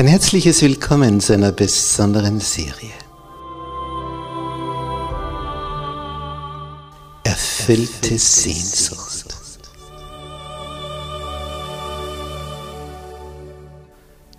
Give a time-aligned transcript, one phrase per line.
[0.00, 2.94] Ein herzliches Willkommen zu einer besonderen Serie.
[7.22, 9.36] Erfüllte Sehnsucht.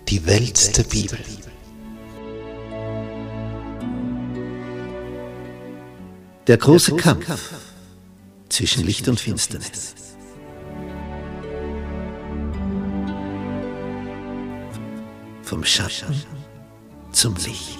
[0.08, 1.20] Die Welt der Bibel.
[6.48, 7.52] Der große Kampf
[8.48, 10.01] zwischen Licht und Finsternis.
[15.52, 16.14] Vom Schatten
[17.12, 17.78] zum Licht.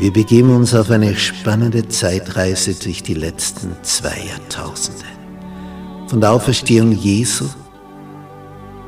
[0.00, 5.04] Wir begeben uns auf eine spannende Zeitreise durch die letzten zwei Jahrtausende.
[6.08, 7.44] Von der Auferstehung Jesu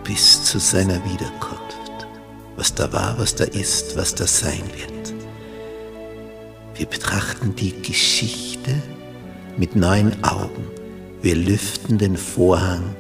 [0.03, 2.09] bis zu seiner Wiederkunft.
[2.57, 5.15] Was da war, was da ist, was da sein wird.
[6.75, 8.83] Wir betrachten die Geschichte
[9.57, 10.67] mit neuen Augen.
[11.23, 12.97] Wir lüften den Vorhang,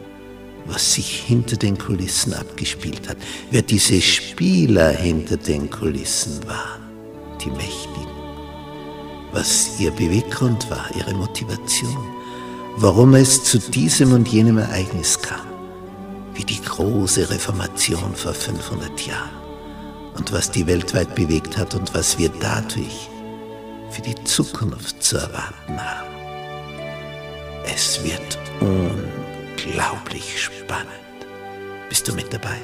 [0.68, 3.16] was sich hinter den Kulissen abgespielt hat.
[3.50, 6.82] Wer diese Spieler hinter den Kulissen waren,
[7.44, 8.06] die Mächtigen.
[9.32, 11.96] Was ihr Beweggrund war, ihre Motivation.
[12.78, 15.46] Warum es zu diesem und jenem Ereignis kam.
[16.34, 19.30] Wie die große Reformation vor 500 Jahren.
[20.16, 23.08] Und was die weltweit bewegt hat und was wir dadurch
[23.90, 26.16] für die Zukunft zu erwarten haben.
[27.64, 28.38] Es wird
[29.66, 30.90] unglaublich spannend.
[31.88, 32.56] Bist du mit dabei?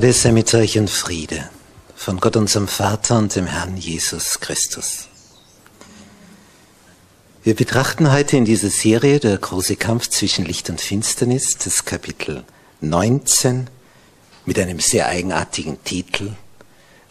[0.00, 1.48] Sei mit euch in Friede
[1.96, 5.08] von Gott unserem Vater und dem Herrn Jesus Christus.
[7.42, 12.44] Wir betrachten heute in dieser Serie der große Kampf zwischen Licht und Finsternis, das Kapitel
[12.80, 13.68] 19
[14.44, 16.32] mit einem sehr eigenartigen Titel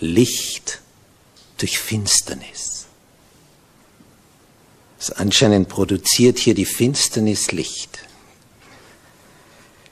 [0.04, 0.82] Licht
[1.58, 2.86] durch Finsternis.
[4.98, 8.00] Das anscheinend produziert hier die Finsternis Licht.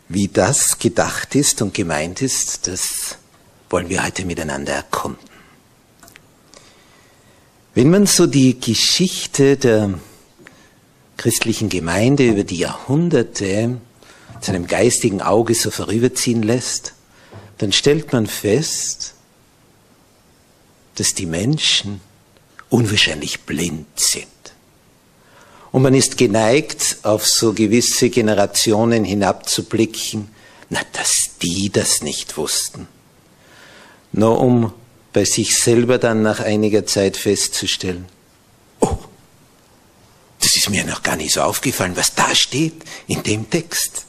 [0.10, 3.18] Wie das gedacht ist und gemeint ist, das
[3.70, 5.26] wollen wir heute miteinander erkunden.
[7.74, 9.98] Wenn man so die Geschichte der
[11.16, 13.80] christlichen Gemeinde über die Jahrhunderte
[14.42, 16.94] zu einem geistigen Auge so vorüberziehen lässt,
[17.60, 19.14] dann stellt man fest,
[20.96, 22.02] dass die Menschen
[22.70, 24.28] unwahrscheinlich blind sind.
[25.72, 30.30] Und man ist geneigt, auf so gewisse Generationen hinabzublicken,
[30.70, 32.88] na, dass die das nicht wussten.
[34.12, 34.74] Nur um
[35.14, 38.06] bei sich selber dann nach einiger Zeit festzustellen,
[38.80, 38.98] oh,
[40.40, 44.06] das ist mir noch gar nicht so aufgefallen, was da steht in dem Text.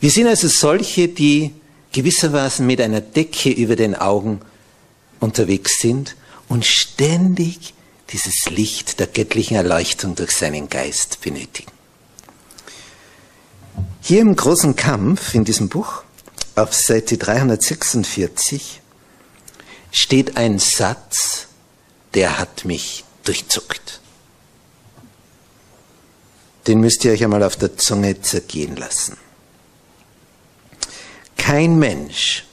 [0.00, 1.52] Wir sind also solche, die
[1.92, 4.40] gewissermaßen mit einer Decke über den Augen
[5.20, 6.16] unterwegs sind
[6.48, 7.74] und ständig
[8.10, 11.72] dieses Licht der göttlichen Erleuchtung durch seinen Geist benötigen.
[14.00, 16.02] Hier im großen Kampf in diesem Buch
[16.54, 18.80] auf Seite 346
[19.90, 21.48] steht ein Satz,
[22.14, 24.00] der hat mich durchzuckt.
[26.66, 29.16] Den müsst ihr euch einmal auf der Zunge zergehen lassen.
[31.36, 32.44] Kein Mensch,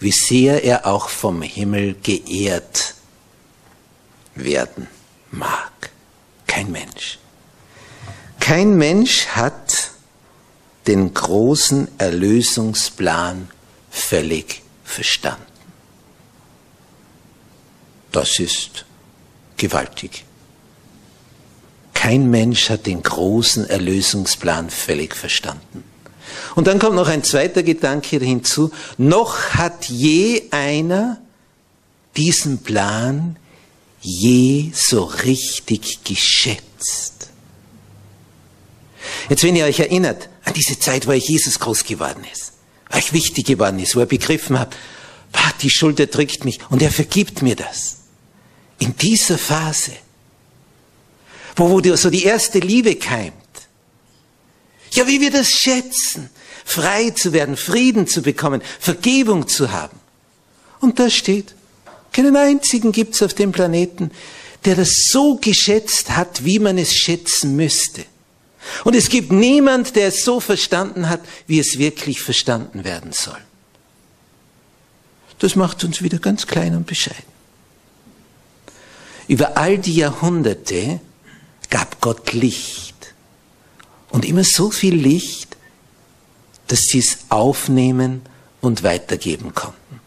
[0.00, 2.94] wie sehr er auch vom Himmel geehrt
[4.34, 4.88] werden
[5.30, 5.90] mag.
[6.46, 7.18] Kein Mensch.
[8.40, 9.90] Kein Mensch hat
[10.86, 13.50] den großen Erlösungsplan
[13.90, 15.44] völlig verstanden.
[18.10, 18.86] Das ist
[19.56, 20.24] gewaltig.
[21.92, 25.84] Kein Mensch hat den großen Erlösungsplan völlig verstanden.
[26.54, 28.70] Und dann kommt noch ein zweiter Gedanke hinzu.
[28.98, 31.18] Noch hat je einer
[32.16, 33.36] diesen Plan
[34.00, 37.28] je so richtig geschätzt.
[39.28, 42.52] Jetzt, wenn ihr euch erinnert an diese Zeit, wo euch Jesus groß geworden ist,
[42.90, 44.76] wo euch wichtig geworden ist, wo er begriffen hat,
[45.60, 47.98] die Schuld erdrückt mich und er vergibt mir das.
[48.78, 49.92] In dieser Phase,
[51.56, 53.34] wo, wo so die erste Liebe keimt,
[54.92, 56.30] ja, wie wir das schätzen,
[56.64, 59.98] frei zu werden, Frieden zu bekommen, Vergebung zu haben.
[60.80, 61.54] Und da steht,
[62.12, 64.10] keinen einzigen gibt's auf dem Planeten,
[64.64, 68.04] der das so geschätzt hat, wie man es schätzen müsste.
[68.84, 73.38] Und es gibt niemand, der es so verstanden hat, wie es wirklich verstanden werden soll.
[75.38, 77.24] Das macht uns wieder ganz klein und bescheiden.
[79.26, 81.00] Über all die Jahrhunderte
[81.70, 82.89] gab Gott Licht.
[84.10, 85.56] Und immer so viel Licht,
[86.66, 88.22] dass sie es aufnehmen
[88.60, 90.00] und weitergeben konnten.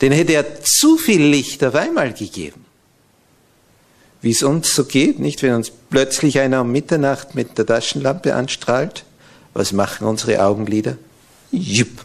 [0.00, 2.64] Denn hätte er zu viel Licht auf einmal gegeben,
[4.20, 5.42] wie es uns so geht, nicht?
[5.42, 9.04] Wenn uns plötzlich einer um Mitternacht mit der Taschenlampe anstrahlt,
[9.54, 10.98] was machen unsere Augenlider?
[11.50, 12.04] Jupp,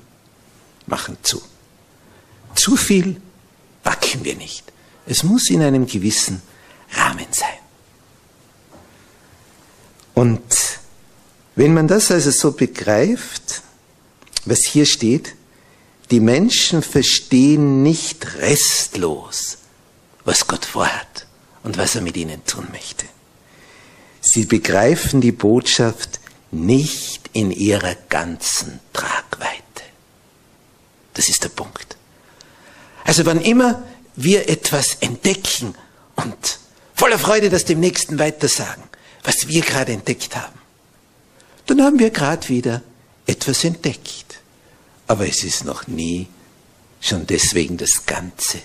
[0.85, 1.41] machen zu.
[2.55, 3.19] Zu viel
[3.83, 4.63] wackeln wir nicht.
[5.05, 6.41] Es muss in einem gewissen
[6.95, 7.49] Rahmen sein.
[10.13, 10.52] Und
[11.55, 13.61] wenn man das also so begreift,
[14.45, 15.35] was hier steht,
[16.11, 19.57] die Menschen verstehen nicht restlos,
[20.25, 21.27] was Gott vorhat
[21.63, 23.05] und was er mit ihnen tun möchte.
[24.21, 26.19] Sie begreifen die Botschaft
[26.51, 29.63] nicht in ihrer ganzen Tragweite.
[31.13, 31.97] Das ist der Punkt.
[33.03, 33.83] Also wann immer
[34.15, 35.75] wir etwas entdecken
[36.15, 36.59] und
[36.95, 38.83] voller Freude das dem Nächsten weitersagen,
[39.23, 40.59] was wir gerade entdeckt haben,
[41.65, 42.81] dann haben wir gerade wieder
[43.25, 44.39] etwas entdeckt.
[45.07, 46.27] Aber es ist noch nie
[46.99, 48.59] schon deswegen das Ganze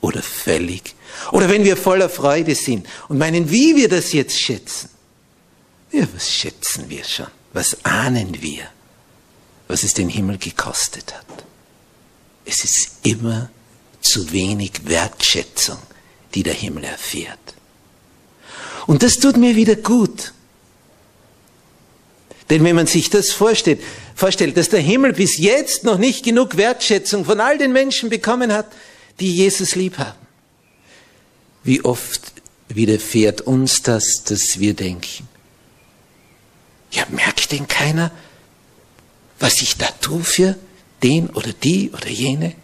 [0.00, 0.94] oder völlig.
[1.32, 4.90] Oder wenn wir voller Freude sind und meinen, wie wir das jetzt schätzen.
[5.92, 7.28] Ja, was schätzen wir schon?
[7.52, 8.64] Was ahnen wir?
[9.68, 11.44] Was es den Himmel gekostet hat?
[12.44, 13.48] Es ist immer
[14.00, 15.78] zu wenig Wertschätzung,
[16.34, 17.38] die der Himmel erfährt.
[18.86, 20.34] Und das tut mir wieder gut.
[22.50, 23.80] Denn wenn man sich das vorstellt,
[24.14, 28.52] vorstellt, dass der Himmel bis jetzt noch nicht genug Wertschätzung von all den Menschen bekommen
[28.52, 28.66] hat,
[29.20, 30.18] die Jesus lieb haben,
[31.62, 32.20] wie oft
[32.68, 35.28] widerfährt uns das, dass wir denken,
[36.90, 38.10] ja, merkt denn keiner,
[39.38, 40.56] was ich da tue für
[41.02, 42.54] den oder die oder jene?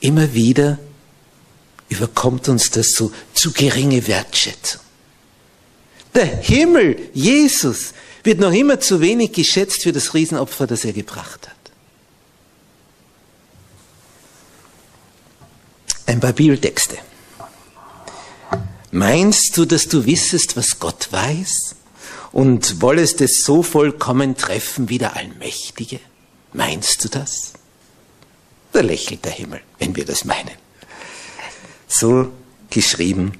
[0.00, 0.78] Immer wieder
[1.88, 4.80] überkommt uns das so zu geringe Wertschätzung.
[6.14, 11.46] Der Himmel, Jesus, wird noch immer zu wenig geschätzt für das Riesenopfer, das er gebracht
[11.46, 11.54] hat.
[16.06, 16.96] Ein paar Bibeltexte.
[18.90, 21.76] Meinst du, dass du wissest, was Gott weiß?
[22.32, 26.00] Und wollest es so vollkommen treffen wie der Allmächtige?
[26.52, 27.52] Meinst du das?
[28.72, 30.50] Da lächelt der Himmel, wenn wir das meinen.
[31.86, 32.32] So
[32.70, 33.32] geschrieben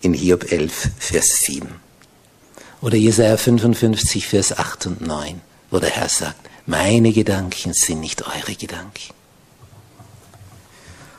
[0.00, 1.87] in Hiob 11, Vers 7.
[2.80, 5.40] Oder Jesaja 55, Vers 8 und 9,
[5.70, 9.14] wo der Herr sagt, meine Gedanken sind nicht eure Gedanken.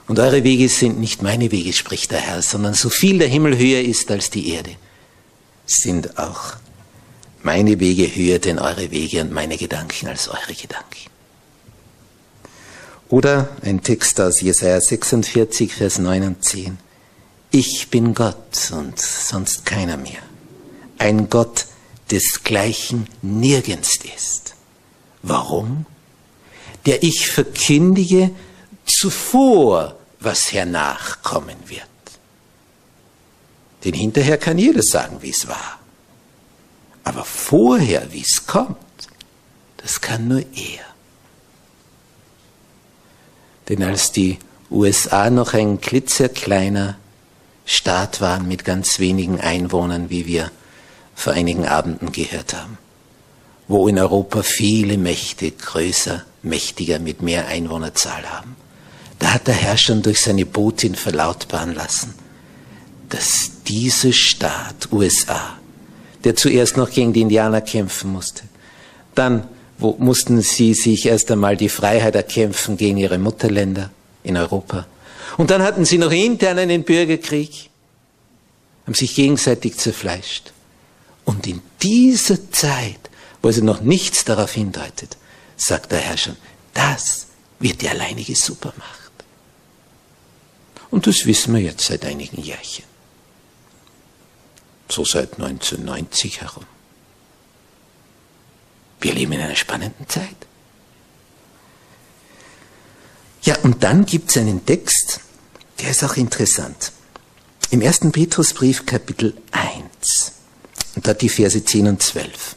[0.07, 3.57] Und eure Wege sind nicht meine Wege, spricht der Herr, sondern so viel der Himmel
[3.57, 4.75] höher ist als die Erde,
[5.65, 6.55] sind auch
[7.43, 11.09] meine Wege höher denn eure Wege und meine Gedanken als eure Gedanken.
[13.09, 16.77] Oder ein Text aus Jesaja 46, Vers 9 und 10.
[17.51, 20.28] Ich bin Gott und sonst keiner mehr.
[20.99, 21.65] Ein Gott,
[22.11, 24.53] desgleichen nirgends ist.
[25.23, 25.85] Warum?
[26.85, 28.31] Der ich verkündige
[28.85, 31.83] zuvor, was hernach kommen wird.
[33.83, 35.79] Denn hinterher kann jeder sagen, wie es war.
[37.03, 38.77] Aber vorher, wie es kommt,
[39.77, 40.85] das kann nur er.
[43.69, 44.37] Denn als die
[44.69, 46.97] USA noch ein klitzekleiner
[47.65, 50.51] Staat waren mit ganz wenigen Einwohnern, wie wir
[51.19, 52.77] vor einigen Abenden gehört haben,
[53.67, 58.55] wo in Europa viele Mächte größer, mächtiger mit mehr Einwohnerzahl haben,
[59.19, 62.13] da hat der Herr schon durch seine Botin verlautbaren lassen,
[63.09, 65.55] dass dieser Staat USA
[66.23, 68.43] der zuerst noch gegen die Indianer kämpfen musste.
[69.15, 69.47] Dann
[69.77, 73.91] wo mussten sie sich erst einmal die Freiheit erkämpfen gegen ihre Mutterländer
[74.23, 74.85] in Europa.
[75.37, 77.69] Und dann hatten sie noch intern einen Bürgerkrieg,
[78.85, 80.51] haben sich gegenseitig zerfleischt.
[81.29, 83.11] Und in dieser Zeit,
[83.43, 85.15] wo also noch nichts darauf hindeutet,
[85.57, 86.37] sagt der Herr schon,
[86.73, 87.27] das
[87.59, 89.11] wird die alleinige Supermacht.
[90.89, 92.89] Und das wissen wir jetzt seit einigen Jährchen
[94.91, 96.65] so seit 1990 herum.
[99.01, 100.35] Wir leben in einer spannenden Zeit.
[103.43, 105.19] Ja, und dann gibt es einen Text,
[105.79, 106.91] der ist auch interessant.
[107.69, 109.88] Im ersten Petrusbrief Kapitel 1,
[111.09, 112.55] da die Verse 10 und 12.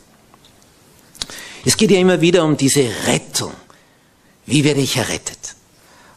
[1.64, 3.52] Es geht ja immer wieder um diese Rettung.
[4.44, 5.54] Wie werde ich errettet?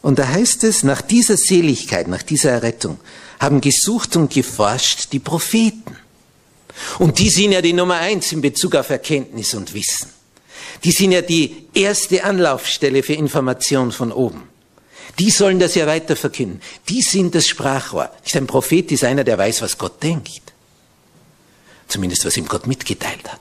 [0.02, 3.00] Und da heißt es, nach dieser Seligkeit, nach dieser Errettung,
[3.40, 5.96] haben gesucht und geforscht die Propheten.
[7.00, 10.10] Und die sind ja die Nummer eins in Bezug auf Erkenntnis und Wissen.
[10.84, 14.44] Die sind ja die erste Anlaufstelle für Information von oben.
[15.20, 16.60] Die sollen das ja weiter verkünden.
[16.90, 18.12] Die sind das Sprachrohr.
[18.34, 20.42] Ein Prophet ist einer, der weiß, was Gott denkt.
[21.88, 23.40] Zumindest was ihm Gott mitgeteilt hat.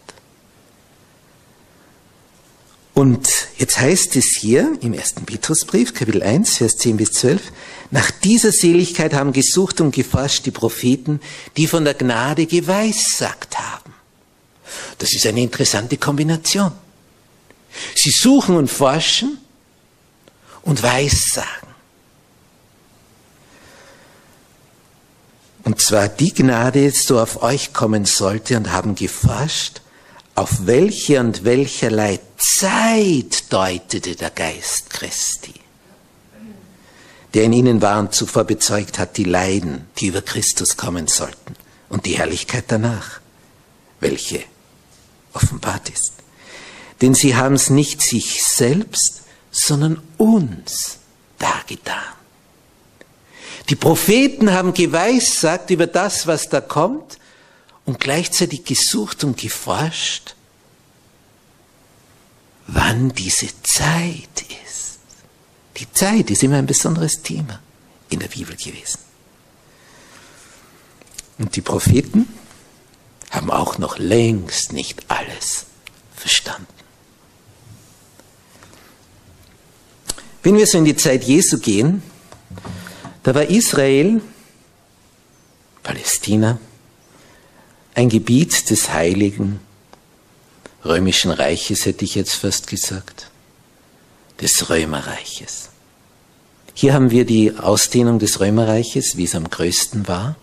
[2.94, 7.52] Und jetzt heißt es hier im ersten Petrusbrief, Kapitel 1, Vers 10 bis 12,
[7.90, 11.20] nach dieser Seligkeit haben gesucht und geforscht die Propheten,
[11.56, 13.92] die von der Gnade geweissagt haben.
[14.98, 16.70] Das ist eine interessante Kombination.
[17.96, 19.38] Sie suchen und forschen
[20.62, 21.73] und weissagen.
[25.64, 29.80] Und zwar die Gnade so auf euch kommen sollte und haben geforscht
[30.35, 35.54] auf welche und welcherlei Zeit deutete der Geist Christi,
[37.33, 41.54] der in ihnen war und zuvor bezeugt hat, die Leiden, die über Christus kommen sollten
[41.88, 43.21] und die Herrlichkeit danach,
[44.00, 44.42] welche
[45.33, 46.14] offenbart ist.
[47.00, 50.99] Denn sie haben es nicht sich selbst, sondern uns
[51.38, 52.02] dargetan.
[53.68, 57.18] Die Propheten haben geweissagt über das, was da kommt,
[57.87, 60.35] und gleichzeitig gesucht und geforscht,
[62.66, 64.99] wann diese Zeit ist.
[65.76, 67.61] Die Zeit ist immer ein besonderes Thema
[68.09, 69.00] in der Bibel gewesen.
[71.38, 72.28] Und die Propheten
[73.30, 75.66] haben auch noch längst nicht alles
[76.14, 76.66] verstanden.
[80.42, 82.02] Wenn wir so in die Zeit Jesu gehen,
[83.24, 84.20] da war Israel,
[85.82, 86.58] Palästina,
[87.94, 89.60] ein Gebiet des heiligen
[90.84, 93.30] römischen Reiches, hätte ich jetzt fast gesagt,
[94.40, 95.70] des Römerreiches.
[96.74, 100.36] Hier haben wir die Ausdehnung des Römerreiches, wie es am größten war.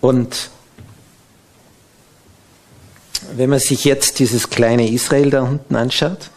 [0.00, 0.50] Und
[3.36, 6.30] wenn man sich jetzt dieses kleine Israel da unten anschaut,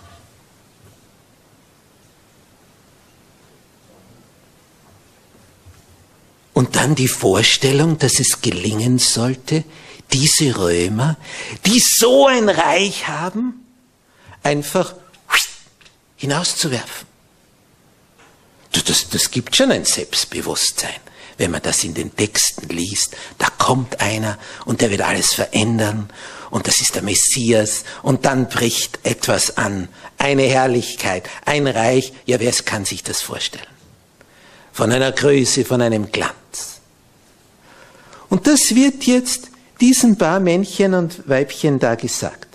[6.59, 9.63] Und dann die Vorstellung, dass es gelingen sollte,
[10.11, 11.15] diese Römer,
[11.65, 13.65] die so ein Reich haben,
[14.43, 14.93] einfach
[16.17, 17.07] hinauszuwerfen.
[18.73, 20.99] Das, das gibt schon ein Selbstbewusstsein,
[21.37, 23.15] wenn man das in den Texten liest.
[23.37, 26.09] Da kommt einer und der wird alles verändern
[26.49, 29.87] und das ist der Messias und dann bricht etwas an,
[30.17, 32.11] eine Herrlichkeit, ein Reich.
[32.25, 33.78] Ja, wer kann sich das vorstellen?
[34.79, 36.79] Von einer Größe, von einem Glanz.
[38.29, 39.49] Und das wird jetzt
[39.81, 42.47] diesen paar Männchen und Weibchen da gesagt.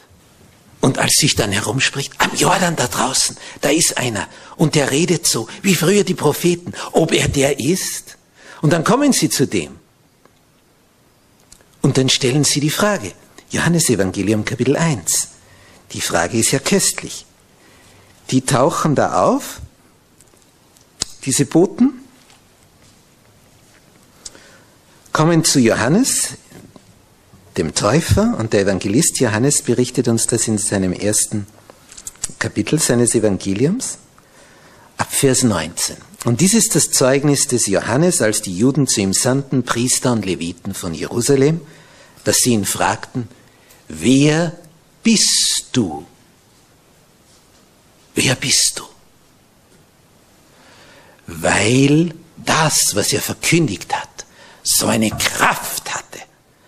[0.81, 4.27] Und als sich dann herumspricht, am Jordan da draußen, da ist einer
[4.57, 8.17] und der redet so, wie früher die Propheten, ob er der ist.
[8.63, 9.79] Und dann kommen sie zu dem.
[11.83, 13.13] Und dann stellen sie die Frage,
[13.51, 15.29] Johannes Evangelium Kapitel 1.
[15.93, 17.27] Die Frage ist ja köstlich.
[18.31, 19.61] Die tauchen da auf,
[21.27, 22.01] diese Boten,
[25.15, 26.31] kommen zu Johannes,
[27.57, 31.47] dem Täufer, und der Evangelist Johannes berichtet uns das in seinem ersten
[32.41, 33.99] Kapitel seines Evangeliums,
[34.97, 35.97] ab Vers 19.
[36.25, 40.27] Und dies ist das Zeugnis des Johannes, als die Juden zu ihm sandten, Priester und
[40.27, 41.61] Leviten von Jerusalem,
[42.25, 43.29] dass sie ihn fragten,
[43.87, 44.59] wer
[45.05, 46.05] bist du?
[48.17, 48.85] Wer bist du?
[51.29, 54.24] Weil das, was er verkündigt hat,
[54.65, 56.21] so eine Kraft hatte,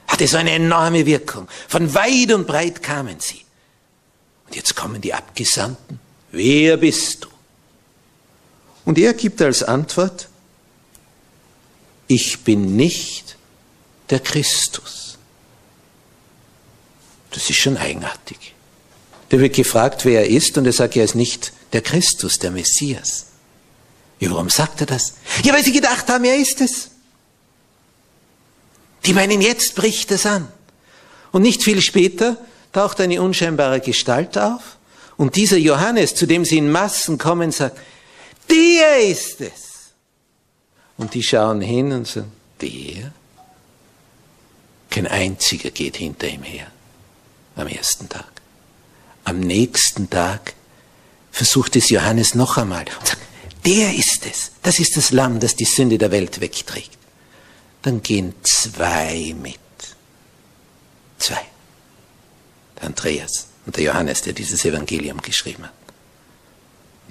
[0.06, 1.48] hatte so eine enorme Wirkung.
[1.66, 3.44] Von weit und breit kamen sie.
[4.46, 5.98] Und jetzt kommen die Abgesandten.
[6.30, 7.28] Wer bist du?
[8.84, 10.28] Und er gibt als Antwort,
[12.06, 13.36] ich bin nicht
[14.10, 15.18] der Christus.
[17.32, 18.54] Das ist schon eigenartig.
[19.32, 22.52] Der wird gefragt, wer er ist, und er sagt, er ist nicht der Christus, der
[22.52, 23.26] Messias.
[24.20, 25.14] Ja, warum sagt er das?
[25.42, 26.90] Ja, weil sie gedacht haben, er ist es.
[29.06, 30.48] Die meinen, jetzt bricht es an.
[31.30, 32.36] Und nicht viel später
[32.72, 34.76] taucht eine unscheinbare Gestalt auf
[35.16, 37.78] und dieser Johannes, zu dem sie in Massen kommen, sagt,
[38.50, 39.92] der ist es.
[40.96, 43.12] Und die schauen hin und sagen, der?
[44.90, 46.66] Kein einziger geht hinter ihm her
[47.54, 48.30] am ersten Tag.
[49.24, 50.54] Am nächsten Tag
[51.30, 53.22] versucht es Johannes noch einmal und sagt,
[53.64, 54.52] der ist es.
[54.62, 56.95] Das ist das Lamm, das die Sünde der Welt wegträgt
[57.86, 59.60] dann gehen zwei mit.
[61.18, 61.40] Zwei.
[62.76, 65.72] Der Andreas und der Johannes, der dieses Evangelium geschrieben hat.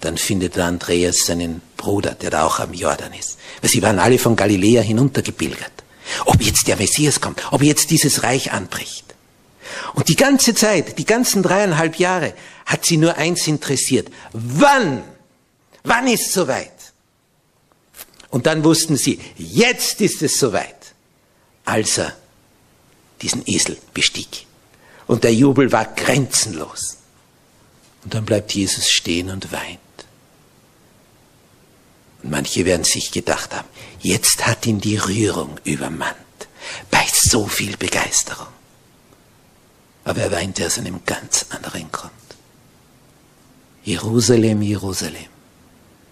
[0.01, 3.38] Dann findet der Andreas seinen Bruder, der da auch am Jordan ist.
[3.62, 5.72] Weil sie waren alle von Galiläa hinuntergebildet.
[6.25, 9.15] Ob jetzt der Messias kommt, ob jetzt dieses Reich anbricht.
[9.94, 12.34] Und die ganze Zeit, die ganzen dreieinhalb Jahre,
[12.65, 14.10] hat sie nur eins interessiert.
[14.34, 15.03] Wann?
[15.84, 16.75] Wann ist soweit?
[18.36, 20.94] Und dann wussten sie, jetzt ist es soweit,
[21.63, 22.18] als er
[23.22, 24.46] diesen Esel bestieg.
[25.08, 26.98] Und der Jubel war grenzenlos.
[28.04, 29.80] Und dann bleibt Jesus stehen und weint.
[32.24, 33.70] Und manche werden sich gedacht haben,
[34.01, 36.18] jetzt hat ihn die Rührung übermannt,
[36.92, 38.51] bei so viel Begeisterung.
[40.04, 42.12] Aber er weinte aus einem ganz anderen Grund.
[43.86, 45.35] Jerusalem, Jerusalem,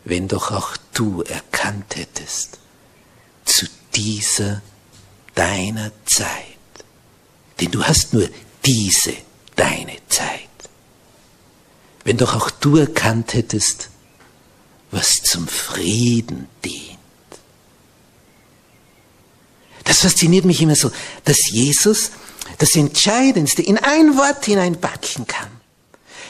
[0.05, 2.59] wenn doch auch du erkannt hättest,
[3.45, 4.61] zu dieser
[5.35, 6.27] deiner Zeit,
[7.59, 8.27] denn du hast nur
[8.65, 9.13] diese
[9.55, 10.49] deine Zeit,
[12.03, 13.89] wenn doch auch du erkannt hättest,
[14.91, 16.93] was zum Frieden dient.
[19.85, 20.91] Das fasziniert mich immer so,
[21.25, 22.11] dass Jesus
[22.57, 25.49] das Entscheidendste in ein Wort hineinpacken kann.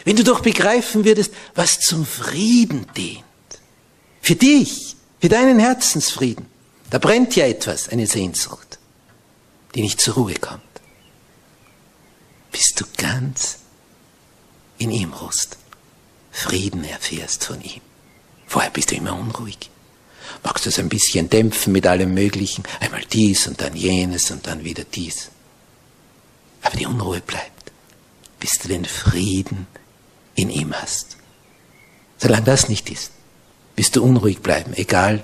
[0.05, 3.23] Wenn du doch begreifen würdest, was zum Frieden dient.
[4.23, 6.45] Für dich, für deinen Herzensfrieden.
[6.89, 8.79] Da brennt ja etwas, eine Sehnsucht,
[9.75, 10.61] die nicht zur Ruhe kommt.
[12.49, 13.57] Bis du ganz
[14.77, 15.57] in ihm ruhst,
[16.31, 17.81] Frieden erfährst von ihm.
[18.47, 19.69] Vorher bist du immer unruhig.
[20.41, 24.47] Magst du es ein bisschen dämpfen mit allem Möglichen, einmal dies und dann jenes und
[24.47, 25.31] dann wieder dies.
[26.61, 27.73] Aber die Unruhe bleibt,
[28.39, 29.67] bis du den Frieden
[30.35, 31.17] in ihm hast.
[32.17, 33.11] Solange das nicht ist,
[33.75, 35.23] wirst du unruhig bleiben, egal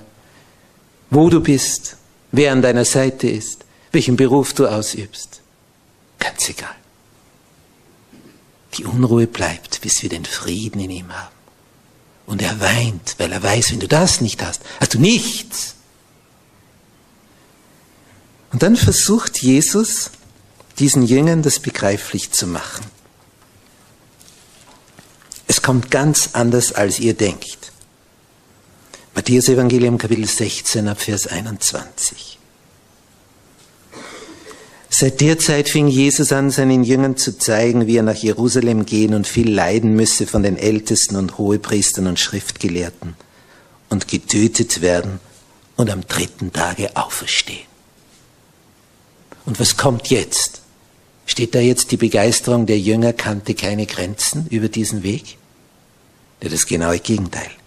[1.09, 1.97] wo du bist,
[2.31, 5.41] wer an deiner Seite ist, welchen Beruf du ausübst.
[6.19, 6.75] Ganz egal.
[8.75, 11.33] Die Unruhe bleibt, bis wir den Frieden in ihm haben.
[12.27, 15.73] Und er weint, weil er weiß, wenn du das nicht hast, hast du nichts.
[18.51, 20.11] Und dann versucht Jesus,
[20.77, 22.85] diesen Jüngern das begreiflich zu machen.
[25.47, 27.68] Es kommt ganz anders, als ihr denkt.
[29.19, 32.39] Matthäus Evangelium Kapitel 16 ab Vers 21.
[34.89, 39.13] Seit der Zeit fing Jesus an, seinen Jüngern zu zeigen, wie er nach Jerusalem gehen
[39.13, 43.15] und viel leiden müsse von den Ältesten und Hohepriestern und Schriftgelehrten
[43.89, 45.19] und getötet werden
[45.75, 47.67] und am dritten Tage auferstehen.
[49.45, 50.61] Und was kommt jetzt?
[51.25, 55.37] Steht da jetzt die Begeisterung der Jünger kannte keine Grenzen über diesen Weg?
[56.41, 57.58] Ja, das genaue Gegenteil.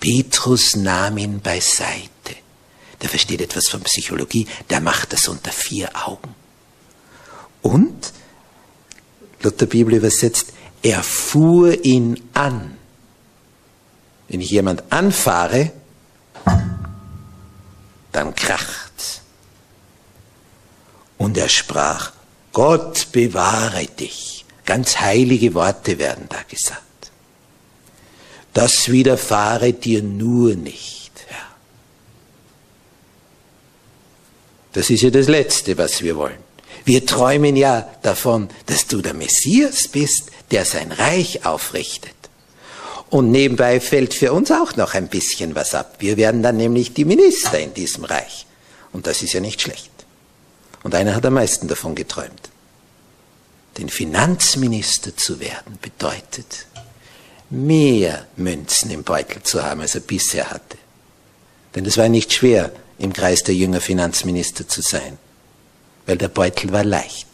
[0.00, 2.10] Petrus nahm ihn beiseite.
[3.02, 6.34] Der versteht etwas von Psychologie, der macht das unter vier Augen.
[7.62, 8.12] Und,
[9.42, 12.76] Luther Bibel übersetzt, er fuhr ihn an.
[14.28, 15.72] Wenn ich jemand anfahre,
[18.12, 19.20] dann kracht's.
[21.18, 22.12] Und er sprach,
[22.52, 24.44] Gott bewahre dich.
[24.64, 26.85] Ganz heilige Worte werden da gesagt.
[28.56, 31.46] Das widerfahre dir nur nicht, Herr.
[34.72, 36.38] Das ist ja das Letzte, was wir wollen.
[36.86, 42.14] Wir träumen ja davon, dass du der Messias bist, der sein Reich aufrichtet.
[43.10, 45.96] Und nebenbei fällt für uns auch noch ein bisschen was ab.
[45.98, 48.46] Wir werden dann nämlich die Minister in diesem Reich.
[48.90, 49.92] Und das ist ja nicht schlecht.
[50.82, 52.48] Und einer hat am meisten davon geträumt.
[53.76, 56.64] Den Finanzminister zu werden bedeutet,
[57.50, 60.78] mehr Münzen im Beutel zu haben, als er bisher hatte.
[61.74, 65.18] Denn es war nicht schwer, im Kreis der Jünger Finanzminister zu sein
[66.06, 67.26] weil der Beutel war leicht,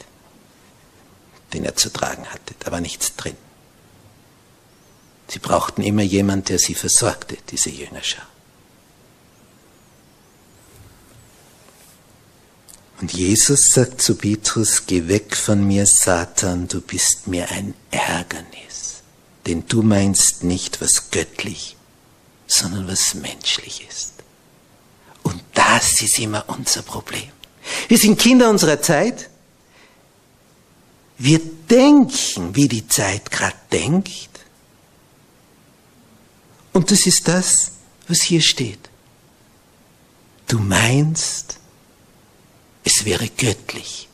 [1.52, 2.54] den er zu tragen hatte.
[2.58, 3.36] Da war nichts drin.
[5.28, 8.26] Sie brauchten immer jemand, der sie versorgte, diese Jüngerschar.
[13.00, 18.71] Und Jesus sagt zu Petrus, geh weg von mir, Satan, du bist mir ein Ärgernis,
[19.46, 21.76] denn du meinst nicht, was göttlich,
[22.46, 24.12] sondern was menschlich ist.
[25.22, 27.30] Und das ist immer unser Problem.
[27.88, 29.30] Wir sind Kinder unserer Zeit.
[31.18, 34.28] Wir denken, wie die Zeit gerade denkt.
[36.72, 37.72] Und das ist das,
[38.08, 38.90] was hier steht.
[40.48, 41.58] Du meinst,
[42.84, 44.08] es wäre göttlich,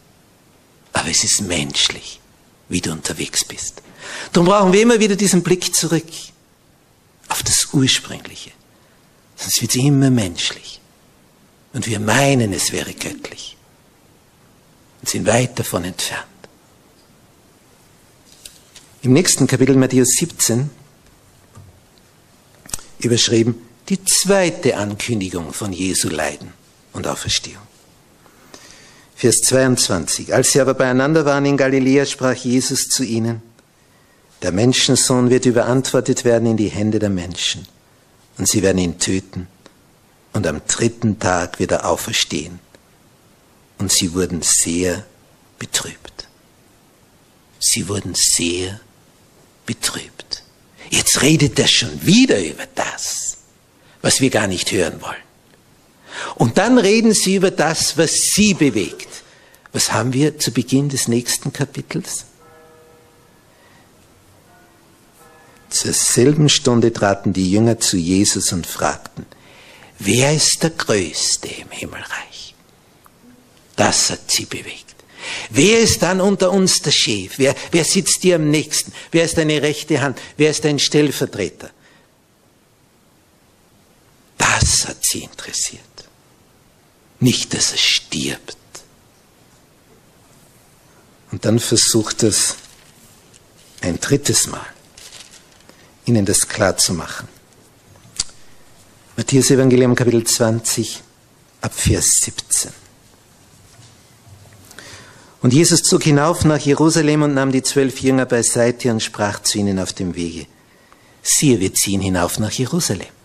[0.92, 2.20] aber es ist menschlich,
[2.68, 3.82] wie du unterwegs bist.
[4.32, 6.06] Darum brauchen wir immer wieder diesen Blick zurück
[7.28, 8.50] auf das Ursprüngliche.
[9.36, 10.80] Sonst wird es immer menschlich.
[11.72, 13.56] Und wir meinen, es wäre göttlich.
[15.00, 16.24] Und sind weit davon entfernt.
[19.02, 20.70] Im nächsten Kapitel Matthäus 17
[22.98, 26.52] überschrieben die zweite Ankündigung von Jesu Leiden
[26.92, 27.67] und Auferstehung.
[29.18, 30.32] Vers 22.
[30.32, 33.42] Als sie aber beieinander waren in Galiläa, sprach Jesus zu ihnen,
[34.42, 37.66] der Menschensohn wird überantwortet werden in die Hände der Menschen
[38.38, 39.48] und sie werden ihn töten
[40.34, 42.60] und am dritten Tag wird er auferstehen.
[43.78, 45.04] Und sie wurden sehr
[45.58, 46.28] betrübt.
[47.58, 48.78] Sie wurden sehr
[49.66, 50.44] betrübt.
[50.90, 53.38] Jetzt redet er schon wieder über das,
[54.00, 55.27] was wir gar nicht hören wollen.
[56.36, 59.08] Und dann reden sie über das, was sie bewegt.
[59.72, 62.24] Was haben wir zu Beginn des nächsten Kapitels?
[65.70, 69.26] Zur selben Stunde traten die Jünger zu Jesus und fragten,
[69.98, 72.54] wer ist der Größte im Himmelreich?
[73.76, 74.88] Das hat sie bewegt.
[75.50, 77.34] Wer ist dann unter uns der Chef?
[77.38, 78.92] Wer, wer sitzt dir am nächsten?
[79.10, 80.18] Wer ist deine rechte Hand?
[80.36, 81.70] Wer ist dein Stellvertreter?
[84.68, 85.80] Das hat sie interessiert.
[87.20, 88.56] Nicht, dass er stirbt.
[91.32, 92.54] Und dann versucht es
[93.80, 94.66] ein drittes Mal,
[96.04, 97.28] ihnen das klar zu machen.
[99.16, 101.02] Matthäus Evangelium Kapitel 20
[101.62, 102.70] ab Vers 17.
[105.40, 109.56] Und Jesus zog hinauf nach Jerusalem und nahm die zwölf Jünger beiseite und sprach zu
[109.56, 110.46] ihnen auf dem Wege,
[111.22, 113.17] siehe, wir ziehen hinauf nach Jerusalem.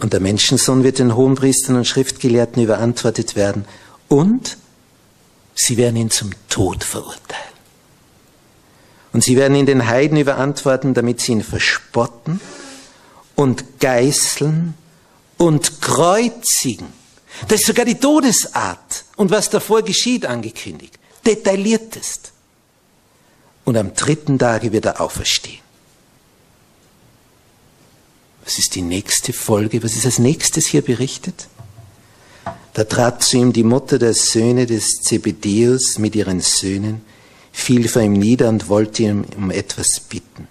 [0.00, 3.64] Und der Menschensohn wird den Hohenpriestern und Schriftgelehrten überantwortet werden
[4.08, 4.56] und
[5.54, 7.54] sie werden ihn zum Tod verurteilen.
[9.12, 12.40] Und sie werden ihn den Heiden überantworten, damit sie ihn verspotten
[13.36, 14.74] und geißeln
[15.38, 16.92] und kreuzigen
[17.48, 20.98] da ist sogar die Todesart und was davor geschieht angekündigt.
[21.26, 22.32] Detailliertest.
[23.64, 25.63] Und am dritten Tage wird er auferstehen.
[28.44, 29.82] Was ist die nächste Folge?
[29.82, 31.48] Was ist als nächstes hier berichtet?
[32.74, 37.02] Da trat zu ihm die Mutter der Söhne des Zebedeus mit ihren Söhnen,
[37.52, 40.48] fiel vor ihm nieder und wollte ihn um etwas bitten.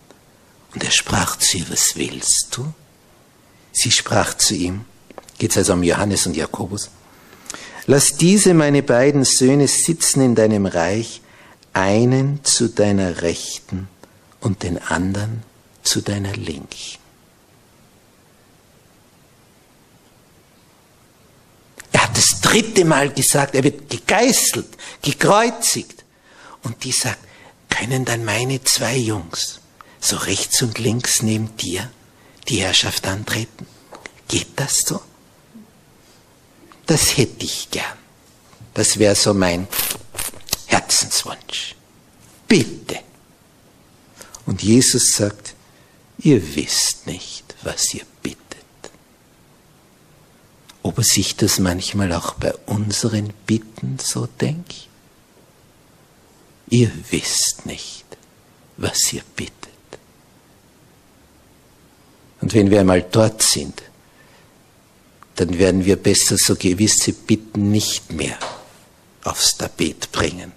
[0.74, 2.74] Und er sprach zu ihr, was willst du?
[3.72, 4.86] Sie sprach zu ihm,
[5.38, 6.90] geht es also um Johannes und Jakobus.
[7.86, 11.22] Lass diese meine beiden Söhne sitzen in deinem Reich,
[11.74, 13.88] einen zu deiner Rechten
[14.40, 15.44] und den anderen
[15.84, 16.98] zu deiner Linken.
[21.92, 26.04] Er hat das dritte Mal gesagt, er wird gegeißelt, gekreuzigt.
[26.62, 27.20] Und die sagt,
[27.70, 29.60] können dann meine zwei Jungs
[30.00, 31.90] so rechts und links neben dir
[32.48, 33.66] die Herrschaft antreten?
[34.28, 35.02] Geht das so?
[36.86, 37.98] das hätte ich gern.
[38.74, 39.68] Das wäre so mein
[40.68, 41.76] Herzenswunsch.
[42.48, 43.00] Bitte.
[44.46, 45.56] Und Jesus sagt,
[46.20, 48.06] ihr wisst nicht, was ihr.
[50.84, 54.88] Ob er sich das manchmal auch bei unseren Bitten so denkt?
[56.70, 58.06] Ihr wisst nicht,
[58.78, 59.54] was ihr bittet.
[62.42, 63.82] Und wenn wir einmal dort sind,
[65.36, 68.38] dann werden wir besser so gewisse Bitten nicht mehr
[69.24, 70.52] aufs Tapet bringen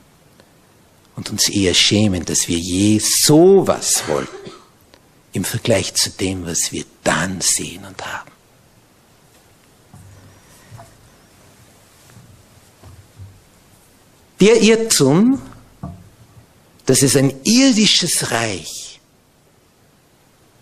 [1.15, 4.51] und uns eher schämen, dass wir je sowas wollten
[5.33, 8.36] im Vergleich zu dem, was wir dann sehen und haben.
[14.40, 15.40] Der Irrtum,
[16.85, 19.01] dass es ein irdisches Reich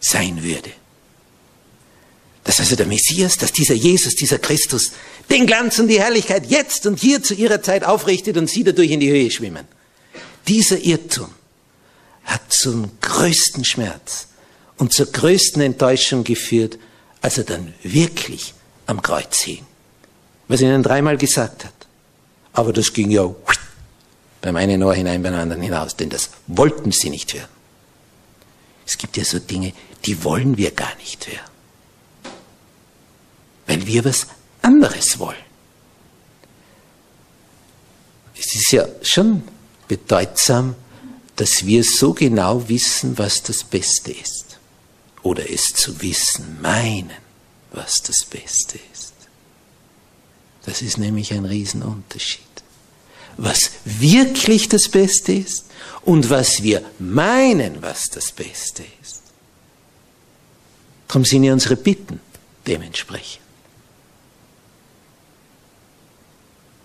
[0.01, 0.71] sein würde,
[2.45, 4.93] dass also der Messias, dass dieser Jesus, dieser Christus
[5.31, 8.91] den Glanz und die Herrlichkeit jetzt und hier zu ihrer Zeit aufrichtet und sie dadurch
[8.91, 9.67] in die Höhe schwimmen.
[10.47, 11.31] Dieser Irrtum
[12.25, 14.29] hat zum größten Schmerz
[14.77, 16.79] und zur größten Enttäuschung geführt,
[17.23, 18.53] als er dann wirklich
[18.87, 19.65] am Kreuz hing.
[20.49, 21.73] Was er ihnen dreimal gesagt hat.
[22.53, 23.35] Aber das ging ja
[24.45, 27.49] beim einen Ohr hinein, beim anderen hinaus, denn das wollten sie nicht hören.
[28.87, 29.73] Es gibt ja so Dinge,
[30.05, 31.55] die wollen wir gar nicht hören
[33.67, 34.27] weil wir was
[34.63, 35.37] anderes wollen.
[38.37, 39.43] Es ist ja schon
[39.89, 40.75] bedeutsam,
[41.37, 44.59] dass wir so genau wissen, was das Beste ist.
[45.23, 47.11] Oder es zu wissen meinen,
[47.73, 49.15] was das Beste ist.
[50.65, 52.44] Das ist nämlich ein Riesenunterschied.
[53.37, 55.67] Was wirklich das Beste ist
[56.03, 59.23] und was wir meinen, was das Beste ist.
[61.09, 62.21] Darum sind ja unsere Bitten
[62.67, 63.41] dementsprechend.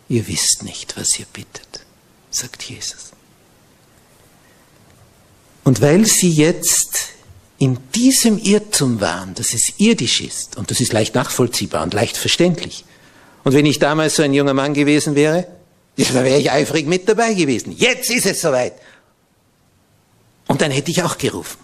[0.07, 1.85] Ihr wisst nicht, was ihr bittet,
[2.31, 3.11] sagt Jesus.
[5.63, 7.09] Und weil sie jetzt
[7.59, 12.17] in diesem Irrtum waren, dass es irdisch ist, und das ist leicht nachvollziehbar und leicht
[12.17, 12.85] verständlich.
[13.43, 15.47] Und wenn ich damals so ein junger Mann gewesen wäre,
[16.07, 17.75] da wäre ich eifrig mit dabei gewesen.
[17.77, 18.73] Jetzt ist es soweit.
[20.47, 21.59] Und dann hätte ich auch gerufen.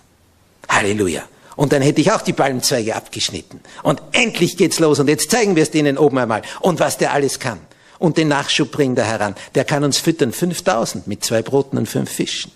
[0.69, 1.24] Halleluja.
[1.56, 3.62] Und dann hätte ich auch die Palmzweige abgeschnitten.
[3.82, 5.00] Und endlich geht's los.
[5.00, 6.41] Und jetzt zeigen wir es denen oben einmal.
[6.60, 7.60] Und was der alles kann
[8.00, 9.36] und den Nachschub bringt er heran.
[9.56, 12.52] Der kann uns füttern, 5000 mit zwei Broten und fünf Fischen.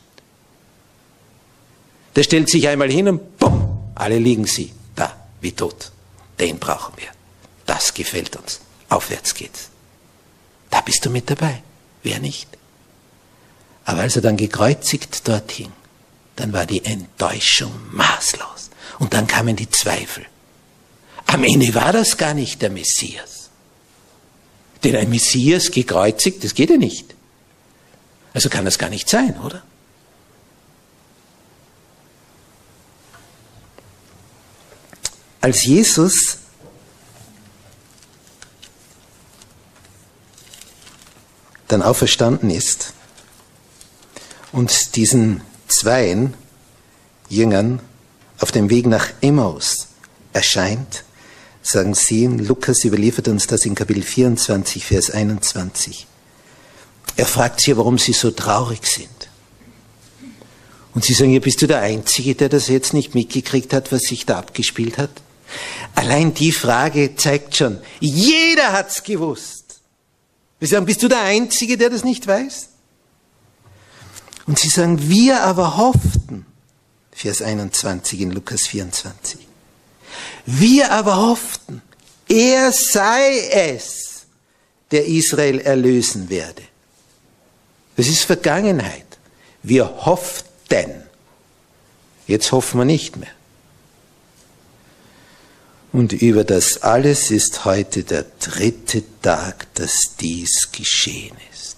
[2.15, 5.91] Der stellt sich einmal hin und bumm, alle liegen sie da, wie tot.
[6.39, 7.07] Den brauchen wir.
[7.65, 8.59] Das gefällt uns.
[8.89, 9.69] Aufwärts geht's.
[10.69, 11.61] Da bist du mit dabei.
[12.03, 12.47] Wer nicht?
[13.85, 15.71] Aber als er dann gekreuzigt dort hing,
[16.35, 18.69] dann war die Enttäuschung maßlos.
[18.99, 20.25] Und dann kamen die Zweifel.
[21.25, 23.49] Am Ende war das gar nicht der Messias.
[24.83, 27.15] Denn ein Messias gekreuzigt, das geht ja nicht.
[28.33, 29.63] Also kann das gar nicht sein, oder?
[35.41, 36.37] Als Jesus
[41.69, 42.93] dann auferstanden ist
[44.51, 46.33] und diesen Zweien
[47.29, 47.79] Jüngern
[48.39, 49.87] auf dem Weg nach Emmaus
[50.33, 51.03] erscheint,
[51.61, 56.07] sagen sie, Lukas überliefert uns das in Kapitel 24, Vers 21.
[57.15, 59.09] Er fragt sie, warum sie so traurig sind.
[60.95, 64.01] Und sie sagen, ja, bist du der Einzige, der das jetzt nicht mitgekriegt hat, was
[64.03, 65.11] sich da abgespielt hat?
[65.95, 69.58] Allein die Frage zeigt schon, jeder hat's gewusst.
[70.59, 72.69] Wir sagen, bist du der Einzige, der das nicht weiß?
[74.45, 76.45] Und sie sagen, wir aber hofften,
[77.11, 79.39] Vers 21 in Lukas 24,
[80.45, 81.81] wir aber hofften,
[82.27, 84.25] er sei es,
[84.91, 86.63] der Israel erlösen werde.
[87.95, 89.05] Das ist Vergangenheit.
[89.61, 91.03] Wir hofften.
[92.27, 93.29] Jetzt hoffen wir nicht mehr.
[95.91, 101.77] Und über das alles ist heute der dritte Tag, dass dies geschehen ist.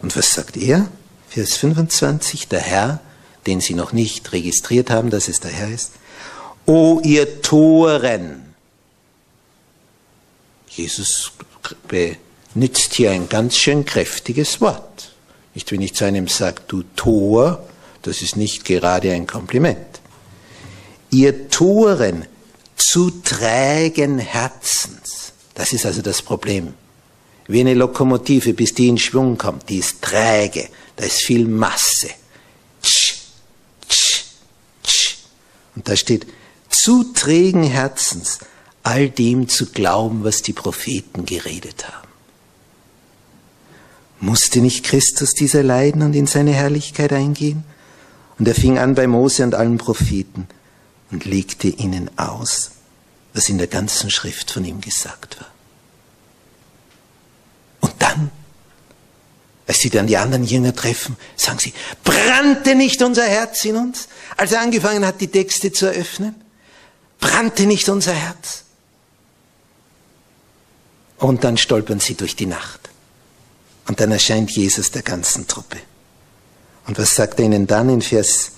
[0.00, 0.88] Und was sagt er?
[1.28, 3.00] Vers 25, der Herr,
[3.46, 5.92] den sie noch nicht registriert haben, dass es der Herr ist.
[6.66, 8.54] O ihr Toren!
[10.68, 11.32] Jesus
[11.88, 15.12] benutzt hier ein ganz schön kräftiges Wort.
[15.54, 17.66] Nicht, wenn ich zu einem sage, du Tor,
[18.02, 19.89] das ist nicht gerade ein Kompliment.
[21.10, 22.26] Ihr Toren
[22.76, 25.32] zu trägen Herzens.
[25.54, 26.74] Das ist also das Problem.
[27.46, 32.10] Wie eine Lokomotive, bis die in Schwung kommt, die ist träge, da ist viel Masse.
[32.82, 33.16] Tsch,
[33.88, 34.24] tsch,
[34.82, 35.16] tsch.
[35.74, 36.26] Und da steht,
[36.68, 38.38] zu trägen Herzens,
[38.82, 42.08] all dem zu glauben, was die Propheten geredet haben.
[44.20, 47.64] Musste nicht Christus dieser leiden und in seine Herrlichkeit eingehen?
[48.38, 50.46] Und er fing an bei Mose und allen Propheten
[51.10, 52.72] und legte ihnen aus,
[53.32, 55.48] was in der ganzen Schrift von ihm gesagt war.
[57.80, 58.30] Und dann,
[59.66, 61.72] als sie dann die anderen Jünger treffen, sagen sie,
[62.04, 66.34] brannte nicht unser Herz in uns, als er angefangen hat, die Texte zu eröffnen?
[67.20, 68.64] Brannte nicht unser Herz?
[71.18, 72.88] Und dann stolpern sie durch die Nacht.
[73.86, 75.76] Und dann erscheint Jesus der ganzen Truppe.
[76.86, 78.52] Und was sagt er ihnen dann in Vers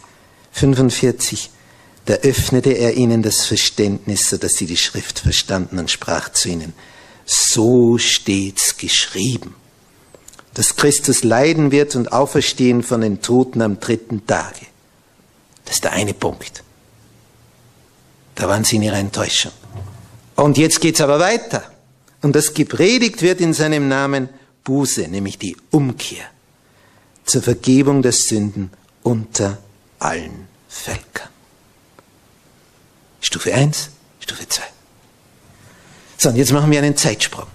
[0.52, 1.50] 45?
[2.06, 6.48] Da öffnete er ihnen das Verständnis, so dass sie die Schrift verstanden und sprach zu
[6.48, 6.72] ihnen,
[7.24, 9.54] so steht's geschrieben,
[10.54, 14.66] dass Christus leiden wird und auferstehen von den Toten am dritten Tage.
[15.64, 16.64] Das ist der eine Punkt.
[18.34, 19.52] Da waren sie in ihrer Enttäuschung.
[20.34, 21.62] Und jetzt geht's aber weiter.
[22.22, 24.28] Und das gepredigt wird in seinem Namen
[24.64, 26.24] Buße, nämlich die Umkehr
[27.24, 28.70] zur Vergebung der Sünden
[29.02, 29.58] unter
[29.98, 31.28] allen Völkern.
[33.22, 33.88] Stufe 1,
[34.20, 34.62] Stufe 2.
[36.18, 37.46] So, und jetzt machen wir einen Zeitsprung.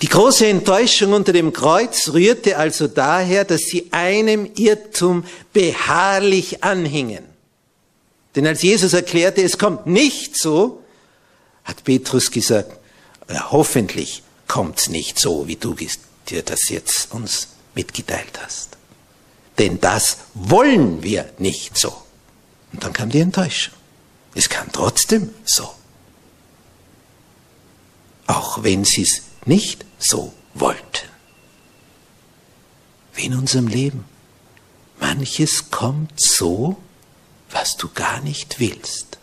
[0.00, 7.24] Die große Enttäuschung unter dem Kreuz rührte also daher, dass sie einem Irrtum beharrlich anhingen.
[8.34, 10.82] Denn als Jesus erklärte, es kommt nicht so,
[11.64, 12.76] hat Petrus gesagt,
[13.28, 15.76] ja, hoffentlich kommt's nicht so, wie du
[16.28, 18.76] dir das jetzt uns mitgeteilt hast.
[19.58, 22.01] Denn das wollen wir nicht so.
[22.72, 23.74] Und dann kam die Enttäuschung.
[24.34, 25.68] Es kam trotzdem so.
[28.26, 31.08] Auch wenn sie es nicht so wollten.
[33.14, 34.04] Wie in unserem Leben.
[35.00, 36.76] Manches kommt so,
[37.50, 39.18] was du gar nicht willst.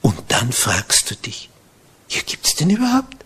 [0.00, 1.50] Und dann fragst du dich,
[2.08, 3.16] ja, gibt's denn überhaupt?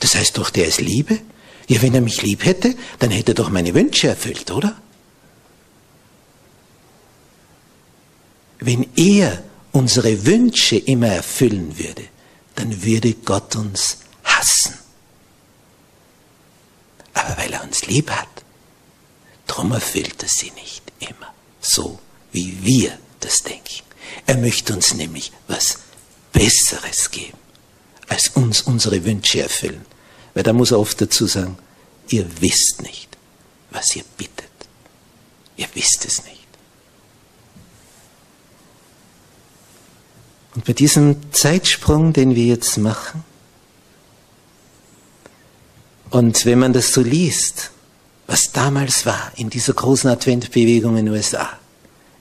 [0.00, 1.20] Das heißt doch, der ist Liebe?
[1.68, 4.76] Ja, wenn er mich lieb hätte, dann hätte er doch meine Wünsche erfüllt, oder?
[8.64, 12.04] Wenn er unsere Wünsche immer erfüllen würde,
[12.54, 14.78] dann würde Gott uns hassen.
[17.12, 18.28] Aber weil er uns lieb hat,
[19.48, 21.98] darum erfüllt er sie nicht immer so,
[22.30, 23.82] wie wir das denken.
[24.26, 25.78] Er möchte uns nämlich was
[26.32, 27.38] Besseres geben,
[28.06, 29.84] als uns unsere Wünsche erfüllen.
[30.34, 31.58] Weil da muss er oft dazu sagen,
[32.10, 33.08] ihr wisst nicht,
[33.72, 34.50] was ihr bittet.
[35.56, 36.41] Ihr wisst es nicht.
[40.54, 43.24] Und bei diesem Zeitsprung, den wir jetzt machen,
[46.10, 47.70] und wenn man das so liest,
[48.26, 51.58] was damals war in dieser großen Adventbewegung in den USA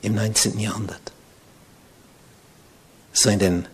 [0.02, 0.60] im 19.
[0.60, 1.12] Jahrhundert,
[3.12, 3.68] so in den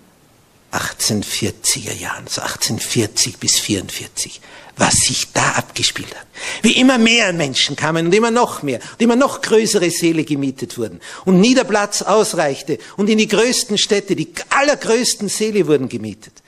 [0.71, 4.41] 1840er Jahren, so 1840 bis 44,
[4.75, 6.27] was sich da abgespielt hat.
[6.61, 10.77] Wie immer mehr Menschen kamen und immer noch mehr und immer noch größere Seele gemietet
[10.77, 16.43] wurden und Niederplatz ausreichte und in die größten Städte, die allergrößten Seele wurden gemietet.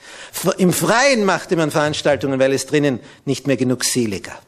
[0.58, 4.44] Im Freien machte man Veranstaltungen, weil es drinnen nicht mehr genug Seele gab.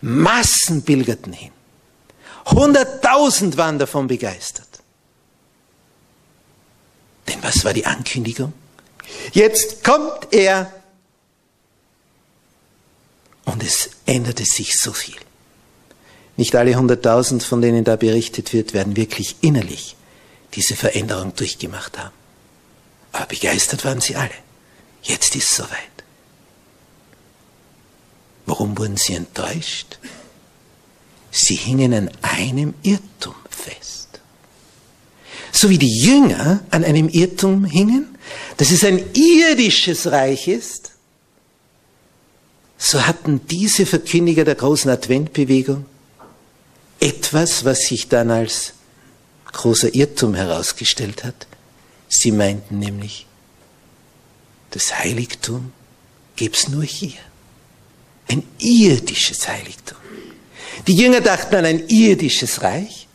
[0.00, 1.50] Massen pilgerten hin.
[2.46, 4.67] Hunderttausend waren davon begeistert.
[7.28, 8.52] Denn was war die Ankündigung?
[9.32, 10.72] Jetzt kommt er.
[13.44, 15.16] Und es änderte sich so viel.
[16.36, 19.96] Nicht alle hunderttausend, von denen da berichtet wird, werden wirklich innerlich
[20.54, 22.14] diese Veränderung durchgemacht haben.
[23.12, 24.34] Aber begeistert waren sie alle.
[25.02, 25.70] Jetzt ist es soweit.
[28.46, 29.98] Warum wurden sie enttäuscht?
[31.30, 33.97] Sie hingen an einem Irrtum fest
[35.58, 38.16] so wie die Jünger an einem Irrtum hingen,
[38.58, 40.92] dass es ein irdisches Reich ist,
[42.76, 45.84] so hatten diese Verkündiger der großen Adventbewegung
[47.00, 48.74] etwas, was sich dann als
[49.46, 51.48] großer Irrtum herausgestellt hat.
[52.08, 53.26] Sie meinten nämlich,
[54.70, 55.72] das Heiligtum
[56.36, 57.18] gibt's nur hier.
[58.28, 59.98] Ein irdisches Heiligtum.
[60.86, 63.07] Die Jünger dachten an ein irdisches Reich.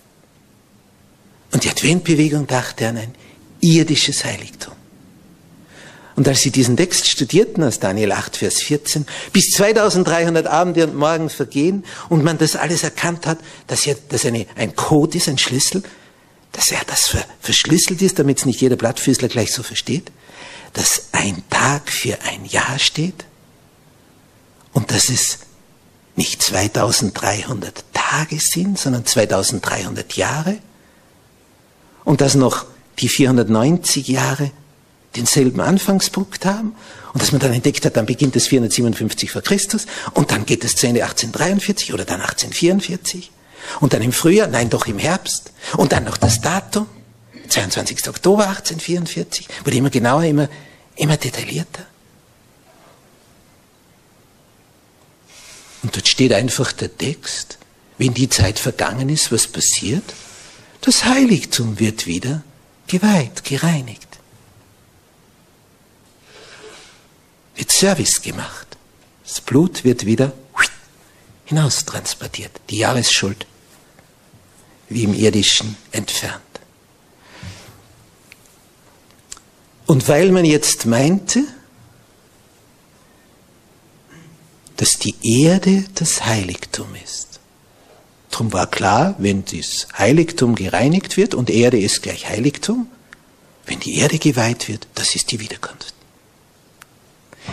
[1.54, 3.16] Und die Adventbewegung dachte an ein
[3.62, 4.74] irdisches Heiligtum.
[6.16, 10.96] Und als sie diesen Text studierten aus Daniel 8, Vers 14, bis 2300 Abende und
[10.96, 15.28] Morgen vergehen und man das alles erkannt hat, dass ja das eine, ein Code ist,
[15.28, 15.82] ein Schlüssel,
[16.52, 20.12] dass er das verschlüsselt ist, damit es nicht jeder Blattfüßler gleich so versteht,
[20.74, 23.26] dass ein Tag für ein Jahr steht
[24.72, 25.40] und dass es
[26.16, 30.60] nicht 2300 Tage sind, sondern 2300 Jahre
[32.04, 32.66] und dass noch
[33.00, 34.52] die 490 Jahre
[35.16, 36.76] denselben Anfangspunkt haben
[37.14, 40.64] und dass man dann entdeckt hat, dann beginnt es 457 vor Christus und dann geht
[40.64, 43.32] es zu Ende 1843 oder dann 1844
[43.80, 46.88] und dann im Frühjahr, nein doch im Herbst und dann noch das Datum,
[47.48, 48.10] 22.
[48.10, 50.50] Oktober 1844, wurde immer genauer, immer,
[50.96, 51.86] immer detaillierter.
[55.84, 57.58] Und dort steht einfach der Text,
[57.98, 60.04] wenn die Zeit vergangen ist, was passiert?
[60.84, 62.44] Das Heiligtum wird wieder
[62.88, 64.08] geweiht, gereinigt.
[67.56, 68.68] Wird Service gemacht.
[69.24, 70.34] Das Blut wird wieder
[71.46, 72.60] hinaustransportiert.
[72.70, 73.48] Die Jahresschuld
[74.90, 76.42] wie im irdischen entfernt.
[79.86, 81.46] Und weil man jetzt meinte,
[84.76, 87.33] dass die Erde das Heiligtum ist,
[88.34, 92.88] Darum war klar, wenn das Heiligtum gereinigt wird und Erde ist gleich Heiligtum,
[93.68, 95.94] wenn die Erde geweiht wird, das ist die Wiederkunft.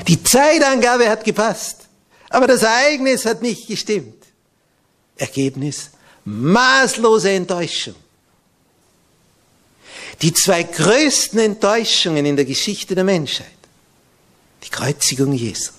[0.08, 1.80] Die Zeitangabe hat gepasst,
[2.30, 4.24] aber das Ereignis hat nicht gestimmt.
[5.18, 5.90] Ergebnis,
[6.24, 7.96] maßlose Enttäuschung.
[10.22, 13.48] Die zwei größten Enttäuschungen in der Geschichte der Menschheit,
[14.64, 15.72] die Kreuzigung Jesu,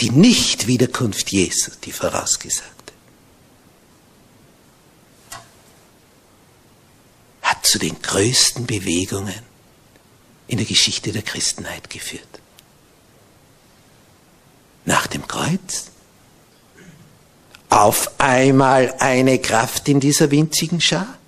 [0.00, 2.78] die Nichtwiederkunft Jesu, die vorausgesagt.
[7.47, 9.42] hat zu den größten Bewegungen
[10.46, 12.22] in der Geschichte der Christenheit geführt.
[14.84, 15.90] Nach dem Kreuz
[17.68, 21.18] auf einmal eine Kraft in dieser winzigen Schar,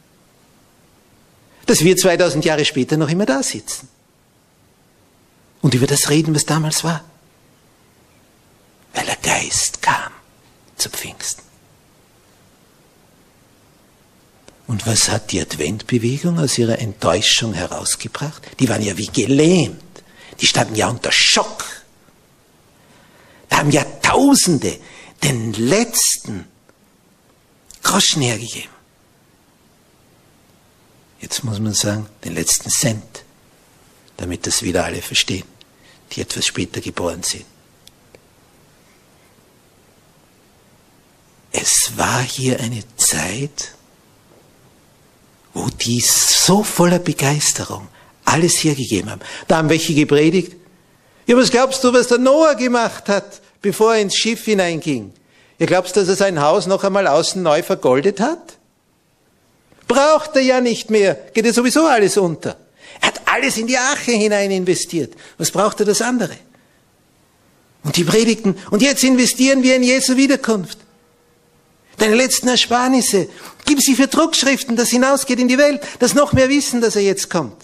[1.67, 3.89] dass wir 2000 Jahre später noch immer da sitzen
[5.61, 7.05] und über das reden, was damals war,
[8.95, 10.13] weil der Geist kam
[10.77, 11.50] zu Pfingsten.
[14.71, 18.41] Und was hat die Adventbewegung aus ihrer Enttäuschung herausgebracht?
[18.61, 19.83] Die waren ja wie gelähmt.
[20.41, 21.65] Die standen ja unter Schock.
[23.49, 24.79] Da haben ja Tausende
[25.25, 26.47] den letzten
[27.83, 28.71] Groschen hergegeben.
[31.21, 33.25] Jetzt muss man sagen, den letzten Cent,
[34.19, 35.49] damit das wieder alle verstehen,
[36.13, 37.45] die etwas später geboren sind.
[41.51, 43.75] Es war hier eine Zeit,
[45.55, 47.89] wo die so voller Begeisterung
[48.25, 49.21] alles hergegeben haben.
[49.49, 50.57] Da haben welche gepredigt.
[51.27, 55.13] Ja, was glaubst du, was der Noah gemacht hat, bevor er ins Schiff hineinging?
[55.59, 58.57] Ihr glaubst, dass er sein Haus noch einmal außen neu vergoldet hat?
[59.87, 61.15] Braucht er ja nicht mehr.
[61.35, 62.57] Geht ja sowieso alles unter.
[63.01, 65.15] Er hat alles in die Arche hinein investiert.
[65.37, 66.37] Was braucht er das andere?
[67.83, 68.57] Und die Predigten.
[68.71, 70.79] Und jetzt investieren wir in Jesu Wiederkunft.
[72.01, 73.29] Deine letzten Ersparnisse.
[73.67, 77.03] Gib sie für Druckschriften, das hinausgeht in die Welt, dass noch mehr wissen, dass er
[77.03, 77.63] jetzt kommt.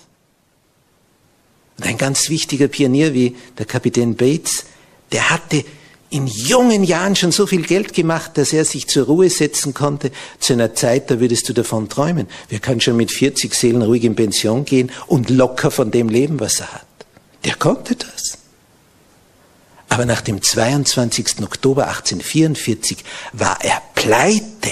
[1.79, 4.67] Und ein ganz wichtiger Pionier wie der Kapitän Bates,
[5.11, 5.65] der hatte
[6.11, 10.13] in jungen Jahren schon so viel Geld gemacht, dass er sich zur Ruhe setzen konnte.
[10.39, 12.27] Zu einer Zeit, da würdest du davon träumen.
[12.51, 16.41] Wer kann schon mit 40 Seelen ruhig in Pension gehen und locker von dem leben,
[16.41, 16.87] was er hat?
[17.45, 18.39] Der konnte das.
[19.97, 21.43] Aber nach dem 22.
[21.43, 24.71] Oktober 1844 war er pleite.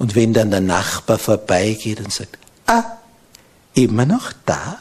[0.00, 2.82] Und wenn dann der Nachbar vorbeigeht und sagt, ah,
[3.72, 4.80] immer noch da?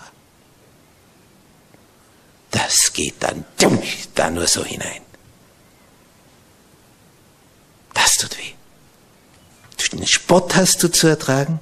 [2.50, 3.46] Das geht dann
[4.16, 5.04] da nur so hinein.
[7.94, 8.54] Das tut weh.
[9.92, 11.60] Den Spott hast du zu ertragen,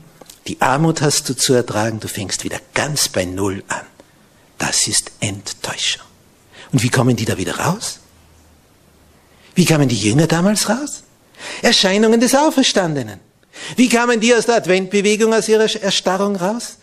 [0.48, 3.91] die Armut hast du zu ertragen, du fängst wieder ganz bei Null an.
[4.62, 6.04] Das ist Enttäuschung.
[6.72, 8.00] Und wie kommen die da wieder raus?
[9.56, 11.02] Wie kamen die Jünger damals raus?
[11.64, 13.20] Erscheinungen des Auferstandenen.
[13.76, 16.78] Wie kamen die aus der Adventbewegung, aus ihrer Erstarrung raus?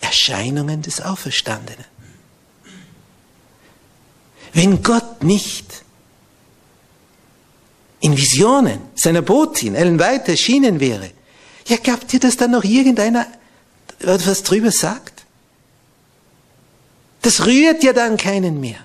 [0.00, 1.84] Erscheinungen des Auferstandenen.
[4.52, 5.82] Wenn Gott nicht
[7.98, 11.10] in Visionen seiner Botin Ellen White erschienen wäre,
[11.66, 13.26] ja, glaubt ihr, dass da noch irgendeiner
[13.98, 15.13] was drüber sagt?
[17.24, 18.78] Das rührt ja dann keinen mehr.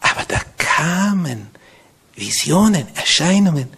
[0.00, 1.48] Aber da kamen
[2.14, 3.68] Visionen, Erscheinungen,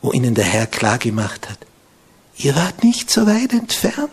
[0.00, 1.58] wo ihnen der Herr klargemacht hat,
[2.36, 4.10] ihr wart nicht so weit entfernt.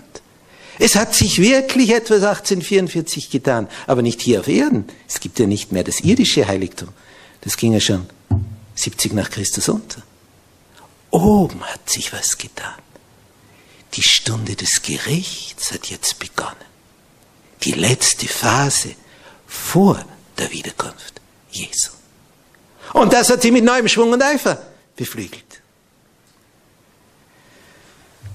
[0.79, 4.85] Es hat sich wirklich etwas 1844 getan, aber nicht hier auf Erden.
[5.07, 6.89] Es gibt ja nicht mehr das irdische Heiligtum.
[7.41, 8.09] Das ging ja schon
[8.73, 10.01] 70 nach Christus unter.
[11.11, 12.81] Oben hat sich was getan.
[13.93, 16.69] Die Stunde des Gerichts hat jetzt begonnen.
[17.63, 18.95] Die letzte Phase
[19.47, 20.03] vor
[20.37, 21.91] der Wiederkunft Jesu.
[22.93, 24.61] Und das hat sie mit neuem Schwung und Eifer
[24.95, 25.61] beflügelt.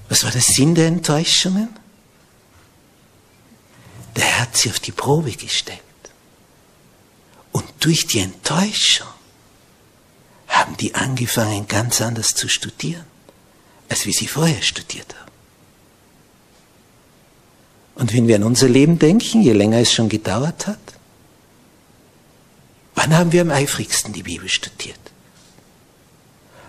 [0.09, 1.69] Was war der Sinn der Enttäuschungen?
[4.15, 5.81] der hat sie auf die Probe gestellt.
[7.51, 9.07] Und durch die Enttäuschung
[10.47, 13.05] haben die angefangen, ganz anders zu studieren,
[13.89, 15.24] als wie sie vorher studiert haben.
[17.95, 20.77] Und wenn wir an unser Leben denken, je länger es schon gedauert hat,
[22.93, 24.99] wann haben wir am eifrigsten die Bibel studiert?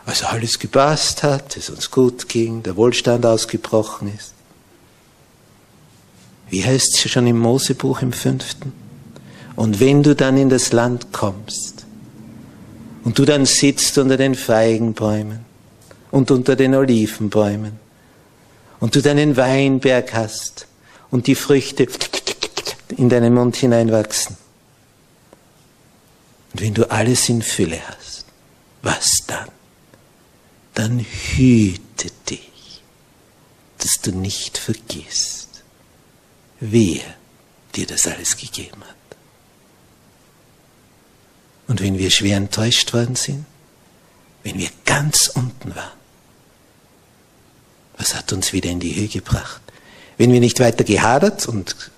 [0.06, 4.34] Als alles gepasst hat, es uns gut ging, der Wohlstand ausgebrochen ist,
[6.48, 8.72] wie heißt es schon im Mosebuch im fünften?
[9.56, 11.86] Und wenn du dann in das Land kommst
[13.02, 15.40] und du dann sitzt unter den Feigenbäumen
[16.12, 17.72] und unter den Olivenbäumen
[18.78, 20.68] und du deinen Weinberg hast
[21.10, 21.86] und die Früchte
[22.96, 24.36] in deinen Mund hineinwachsen
[26.52, 28.24] und wenn du alles in Fülle hast,
[28.82, 29.48] was dann?
[30.74, 32.82] Dann hüte dich,
[33.78, 35.46] dass du nicht vergisst
[36.60, 37.02] wer
[37.74, 38.96] dir das alles gegeben hat.
[41.68, 43.44] Und wenn wir schwer enttäuscht worden sind,
[44.42, 45.98] wenn wir ganz unten waren,
[47.98, 49.60] was hat uns wieder in die Höhe gebracht?
[50.18, 51.90] Wenn wir nicht weiter gehadert und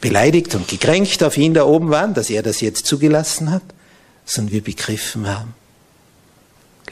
[0.00, 3.62] beleidigt und gekränkt auf ihn da oben waren, dass er das jetzt zugelassen hat,
[4.24, 5.54] sondern wir begriffen haben,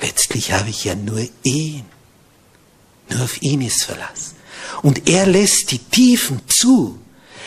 [0.00, 1.84] letztlich habe ich ja nur ihn.
[3.08, 4.34] Nur auf ihn ist Verlass.
[4.82, 6.98] Und er lässt die Tiefen zu,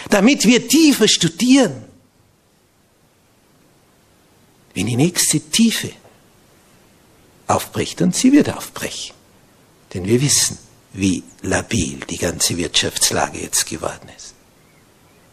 [0.09, 1.83] damit wir tiefer studieren.
[4.73, 5.91] Wenn die nächste Tiefe
[7.47, 9.15] aufbricht, und sie wird aufbrechen,
[9.93, 10.57] denn wir wissen,
[10.93, 14.33] wie labil die ganze Wirtschaftslage jetzt geworden ist,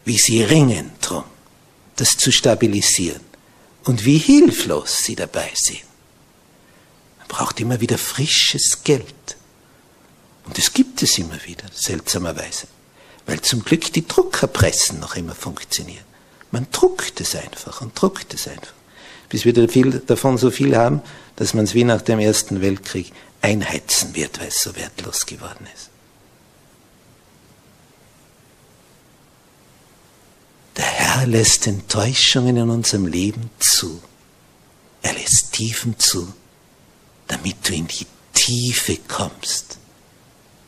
[0.04, 1.24] wie sie ringen drum,
[1.96, 3.22] das zu stabilisieren
[3.84, 5.80] und wie hilflos sie dabei sind.
[7.18, 9.36] Man braucht immer wieder frisches Geld
[10.46, 12.68] und das gibt es immer wieder, seltsamerweise.
[13.26, 16.04] Weil zum Glück die Druckerpressen noch immer funktionieren.
[16.52, 18.72] Man druckt es einfach und druckt es einfach.
[19.28, 21.02] Bis wir davon so viel haben,
[21.34, 23.12] dass man es wie nach dem Ersten Weltkrieg
[23.46, 25.90] einheizen wird, weil es so wertlos geworden ist.
[30.76, 34.02] Der Herr lässt Enttäuschungen in unserem Leben zu.
[35.02, 36.32] Er lässt Tiefen zu,
[37.28, 39.78] damit du in die Tiefe kommst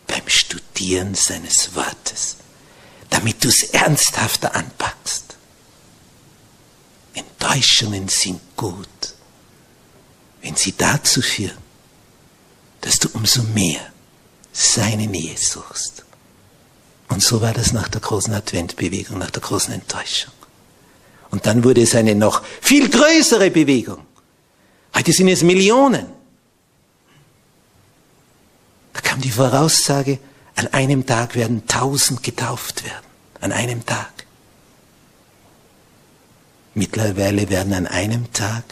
[0.07, 2.37] beim Studieren seines Wortes,
[3.11, 5.37] damit du es ernsthafter anpackst.
[7.13, 9.15] Enttäuschung Enttäuschungen sind gut,
[10.43, 11.57] wenn sie dazu führen,
[12.81, 13.81] dass du umso mehr
[14.53, 16.05] seine Nähe suchst.
[17.09, 20.33] Und so war das nach der großen Adventbewegung, nach der großen Enttäuschung.
[21.31, 24.05] Und dann wurde es eine noch viel größere Bewegung.
[24.95, 26.07] Heute sind es Millionen.
[28.93, 30.19] Da kam die Voraussage,
[30.57, 33.07] an einem Tag werden tausend getauft werden.
[33.41, 34.13] An einem Tag.
[36.75, 38.65] Mittlerweile werden an einem Tag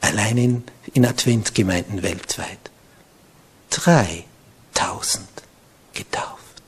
[0.00, 2.70] allein in, in Adventgemeinden weltweit
[3.74, 5.26] 3000
[5.92, 6.62] getauft.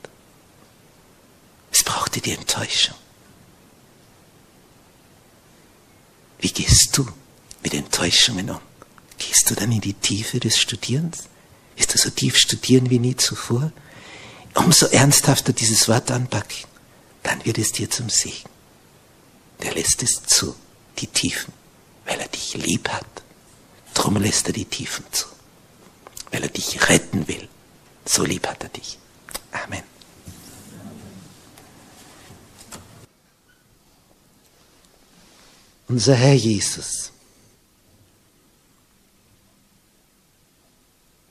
[1.71, 2.95] Es brauchte die Enttäuschung.
[6.39, 7.07] Wie gehst du
[7.63, 8.59] mit Enttäuschungen um?
[9.17, 11.23] Gehst du dann in die Tiefe des Studierens?
[11.75, 13.71] Wirst du so tief studieren wie nie zuvor?
[14.53, 16.67] Umso ernsthafter dieses Wort anpacken,
[17.23, 18.49] dann wird es dir zum Segen.
[19.61, 20.55] Der lässt es zu,
[20.99, 21.53] die Tiefen,
[22.05, 23.05] weil er dich lieb hat.
[23.93, 25.27] Drum lässt er die Tiefen zu,
[26.31, 27.47] weil er dich retten will.
[28.05, 28.97] So lieb hat er dich.
[29.51, 29.83] Amen.
[35.89, 37.11] Unser Herr Jesus,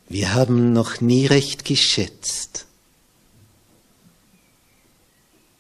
[0.09, 2.65] wir haben noch nie recht geschätzt,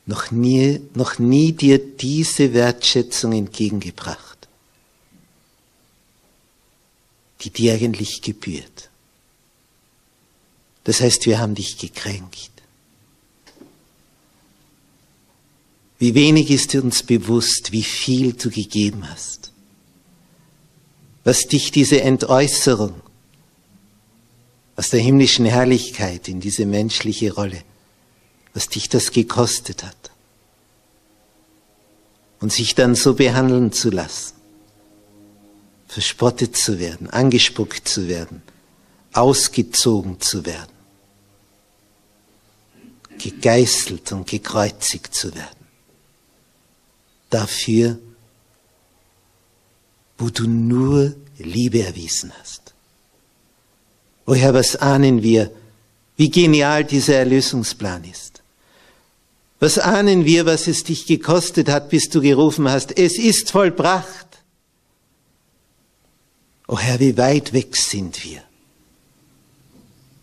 [0.07, 4.49] noch nie, noch nie dir diese Wertschätzung entgegengebracht,
[7.43, 8.89] die dir eigentlich gebührt.
[10.87, 12.51] Das heißt, wir haben dich gekränkt.
[15.99, 19.53] Wie wenig ist uns bewusst, wie viel du gegeben hast.
[21.25, 23.01] Was dich diese Entäußerung
[24.77, 27.63] aus der himmlischen Herrlichkeit in diese menschliche Rolle
[28.57, 30.11] was dich das gekostet hat.
[32.41, 34.33] Und sich dann so behandeln zu lassen,
[35.87, 38.41] verspottet zu werden, angespuckt zu werden,
[39.13, 40.73] ausgezogen zu werden,
[43.19, 45.67] gegeißelt und gekreuzigt zu werden.
[47.31, 47.99] Dafür,
[50.19, 52.75] wo du nur Liebe erwiesen hast.
[54.25, 55.51] Woher was ahnen wir,
[56.17, 58.43] wie genial dieser Erlösungsplan ist?
[59.61, 64.27] Was ahnen wir, was es dich gekostet hat, bis du gerufen hast, es ist vollbracht.
[66.69, 68.43] O Herr, wie weit weg sind wir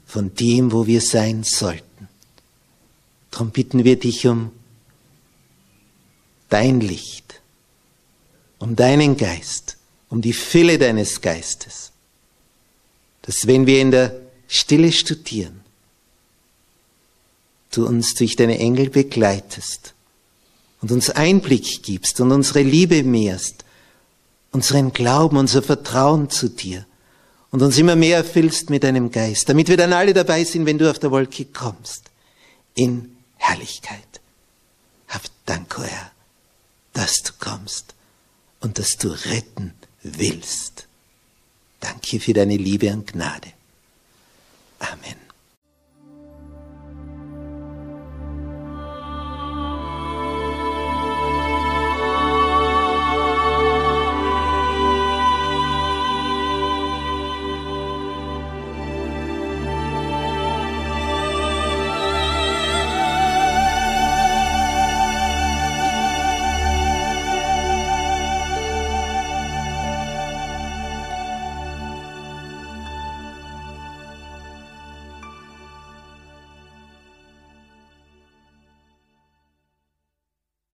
[0.06, 2.08] von dem, wo wir sein sollten.
[3.34, 4.52] Darum bitten wir dich um
[6.50, 7.42] dein Licht,
[8.60, 9.78] um deinen Geist,
[10.08, 11.92] um die Fülle deines Geistes,
[13.24, 14.16] dass wenn wir in der
[14.48, 15.62] Stille studieren,
[17.72, 19.96] du uns durch deine Engel begleitest
[20.82, 23.66] und uns Einblick gibst und unsere Liebe mehrst,
[24.52, 26.86] unseren Glauben, unser Vertrauen zu dir
[27.50, 30.78] und uns immer mehr erfüllst mit deinem Geist, damit wir dann alle dabei sind, wenn
[30.78, 32.12] du auf der Wolke kommst,
[32.76, 33.12] in
[33.44, 34.22] Herrlichkeit.
[35.10, 36.12] Hab Dank, o Herr,
[36.94, 37.94] dass du kommst
[38.62, 40.88] und dass du retten willst.
[41.82, 43.52] Danke für deine Liebe und Gnade.
[44.80, 45.23] Amen.